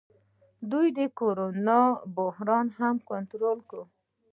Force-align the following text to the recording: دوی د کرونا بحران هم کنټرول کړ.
دوی 0.71 0.87
د 0.97 0.99
کرونا 1.19 1.81
بحران 2.15 2.67
هم 2.79 2.95
کنټرول 3.09 3.59
کړ. 3.69 3.81